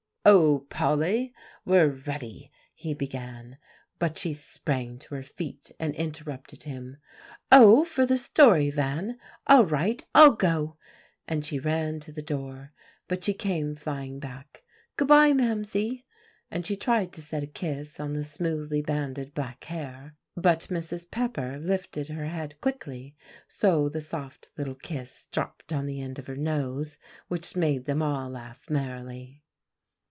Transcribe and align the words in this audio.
"O 0.23 0.67
Polly! 0.69 1.33
we're 1.65 1.87
ready," 1.89 2.51
he 2.75 2.93
began; 2.93 3.57
but 3.97 4.19
she 4.19 4.33
sprang 4.33 4.99
to 4.99 5.15
her 5.15 5.23
feet 5.23 5.71
and 5.79 5.95
interrupted 5.95 6.61
him. 6.61 6.97
"Oh! 7.51 7.83
for 7.83 8.05
the 8.05 8.17
story, 8.17 8.69
Van? 8.69 9.17
All 9.47 9.65
right, 9.65 10.05
I'll 10.13 10.33
go;" 10.33 10.77
and 11.27 11.43
she 11.43 11.57
ran 11.57 11.99
to 12.01 12.11
the 12.11 12.21
door, 12.21 12.71
but 13.07 13.23
she 13.23 13.33
came 13.33 13.73
flying 13.75 14.19
back. 14.19 14.61
"Good 14.95 15.07
by, 15.07 15.33
Mamsie;" 15.33 16.05
and 16.51 16.67
she 16.67 16.75
tried 16.75 17.11
to 17.13 17.21
set 17.23 17.41
a 17.41 17.47
kiss 17.47 17.99
on 17.99 18.13
the 18.13 18.23
smoothly 18.23 18.83
banded 18.83 19.33
black 19.33 19.63
hair, 19.63 20.13
but 20.37 20.67
Mrs. 20.69 21.09
Pepper 21.09 21.57
lifted 21.59 22.09
her 22.09 22.27
head 22.27 22.61
quickly, 22.61 23.15
so 23.47 23.89
the 23.89 24.01
soft 24.01 24.51
little 24.55 24.75
kiss 24.75 25.25
dropped 25.31 25.73
on 25.73 25.87
the 25.87 25.99
end 25.99 26.19
of 26.19 26.27
her 26.27 26.37
nose, 26.37 26.99
which 27.27 27.55
made 27.55 27.85
them 27.85 28.03
all 28.03 28.29
laugh 28.29 28.69
merrily. 28.69 29.39